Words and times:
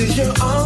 is 0.00 0.16
your 0.16 0.32
own. 0.42 0.59